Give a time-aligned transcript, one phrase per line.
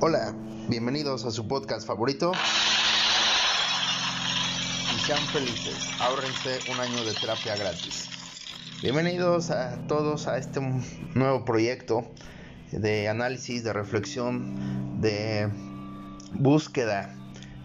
[0.00, 0.34] Hola,
[0.68, 2.32] bienvenidos a su podcast favorito.
[4.94, 8.10] Y sean felices, ahorrense un año de terapia gratis.
[8.82, 10.60] Bienvenidos a todos a este
[11.14, 12.04] nuevo proyecto
[12.70, 15.48] de análisis, de reflexión, de
[16.32, 17.16] búsqueda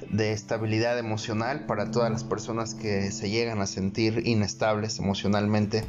[0.10, 5.86] de estabilidad emocional para todas las personas que se llegan a sentir inestables emocionalmente.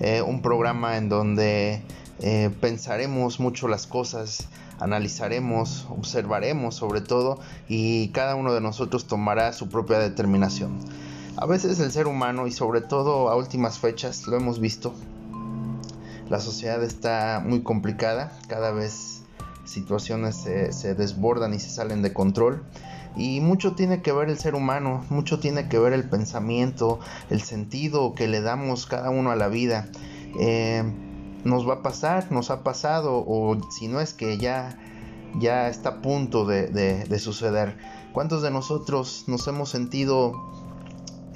[0.00, 1.82] Eh, un programa en donde
[2.20, 4.48] eh, pensaremos mucho las cosas,
[4.78, 10.78] analizaremos, observaremos sobre todo y cada uno de nosotros tomará su propia determinación.
[11.36, 14.94] A veces el ser humano y sobre todo a últimas fechas lo hemos visto,
[16.28, 19.22] la sociedad está muy complicada, cada vez
[19.64, 22.64] situaciones se, se desbordan y se salen de control.
[23.16, 27.40] Y mucho tiene que ver el ser humano, mucho tiene que ver el pensamiento, el
[27.42, 29.88] sentido que le damos cada uno a la vida.
[30.38, 30.84] Eh,
[31.44, 34.78] nos va a pasar, nos ha pasado, o si no es que ya,
[35.38, 37.76] ya está a punto de, de suceder.
[38.12, 40.32] ¿Cuántos de nosotros nos hemos sentido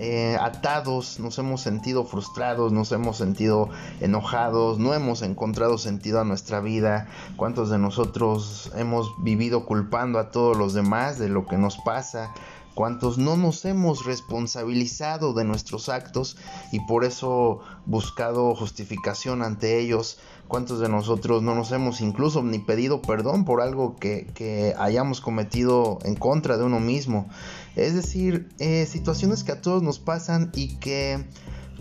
[0.02, 3.68] eh, atados, nos hemos sentido frustrados, nos hemos sentido
[4.00, 7.06] enojados, no hemos encontrado sentido a nuestra vida,
[7.36, 12.32] cuántos de nosotros hemos vivido culpando a todos los demás de lo que nos pasa,
[12.74, 16.36] cuántos no nos hemos responsabilizado de nuestros actos
[16.72, 20.18] y por eso buscado justificación ante ellos,
[20.48, 25.20] cuántos de nosotros no nos hemos incluso ni pedido perdón por algo que, que hayamos
[25.20, 27.28] cometido en contra de uno mismo.
[27.76, 31.24] Es decir, eh, situaciones que a todos nos pasan y que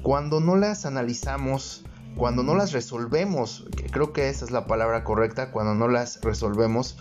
[0.04, 1.84] cuando no las analizamos,
[2.16, 6.98] cuando no las resolvemos, creo que esa es la palabra correcta, cuando no las resolvemos,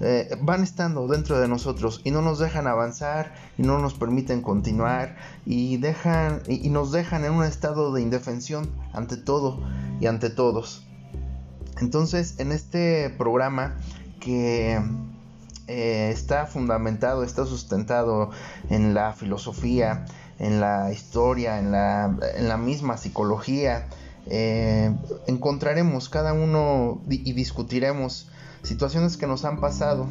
[0.00, 4.42] eh, van estando dentro de nosotros y no nos dejan avanzar y no nos permiten
[4.42, 9.60] continuar y dejan y nos dejan en un estado de indefensión ante todo
[10.00, 10.86] y ante todos.
[11.80, 13.76] Entonces, en este programa
[14.20, 14.80] que
[15.66, 18.30] eh, está fundamentado, está sustentado
[18.68, 20.04] en la filosofía,
[20.38, 23.86] en la historia, en la, misma psicología.
[24.30, 24.94] Eh,
[25.26, 28.30] encontraremos cada uno y discutiremos
[28.62, 30.06] situaciones que nos han pasado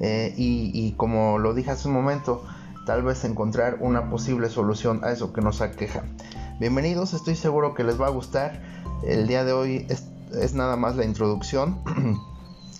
[0.00, 2.44] eh, y, como lo dije hace un momento,
[2.86, 6.04] tal vez encontrar una posible solución a eso que nos aqueja.
[6.60, 8.62] Bienvenidos, estoy seguro que les va a gustar.
[9.04, 11.78] El día de hoy es nada más la introducción.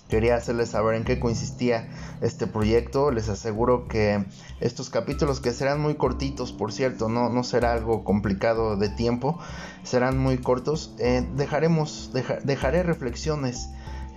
[0.08, 1.88] Quería hacerles saber en qué consistía
[2.22, 3.10] este proyecto.
[3.10, 4.24] Les aseguro que
[4.60, 9.38] estos capítulos, que serán muy cortitos, por cierto, no, no será algo complicado de tiempo,
[9.82, 10.94] serán muy cortos.
[10.98, 12.10] Eh, dejaremos,
[12.44, 13.68] dejaré reflexiones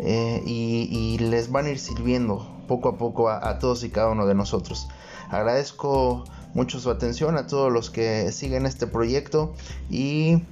[0.03, 4.25] eh, y, les van a ir sirviendo poco a poco a, todos y cada uno
[4.25, 4.87] de nosotros.
[5.29, 6.23] Agradezco
[6.53, 9.53] mucho su atención a todos los que siguen este proyecto
[9.89, 10.43] y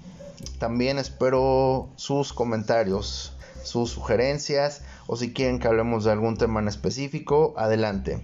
[0.59, 3.33] también espero sus comentarios,
[3.63, 8.21] sus sugerencias o si quieren que hablemos de algún tema en específico, adelante.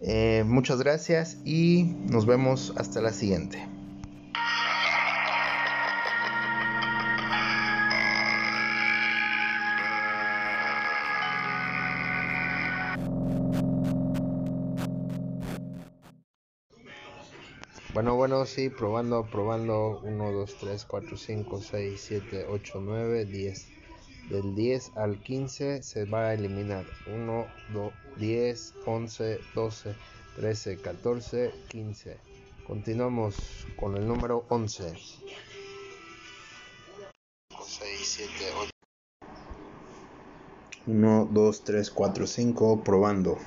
[0.00, 3.66] Eh, muchas gracias y nos vemos hasta la siguiente.
[17.92, 20.00] Bueno, bueno, sí, probando, probando.
[20.04, 23.79] 1, 2, 3, 4, 5, 6, 7, 8, 9, 10
[24.30, 29.94] del 10 al 15 se va a eliminar 1, 2, 10, 11, 12,
[30.36, 32.16] 13, 14, 15.
[32.66, 33.34] Continuamos
[33.76, 34.94] con el número 11.
[34.94, 35.28] 6,
[38.02, 38.70] 7, 8.
[40.86, 43.38] 1, 2, 3, 4, 5, probando.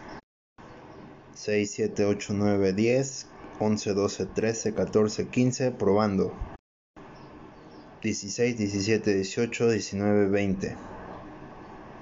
[1.33, 3.27] 6, 7, 8, 9, 10,
[3.59, 6.53] 11, 12, 13, 14, 15, probando.
[8.03, 10.93] 16, 17, 18, 19, 20.